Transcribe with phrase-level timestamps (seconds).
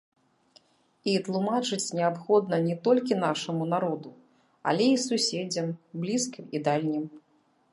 [1.11, 4.09] І тлумачыць неабходна не толькі нашаму народу,
[4.73, 5.69] але і суседзям,
[6.07, 7.05] блізкім і дальнім.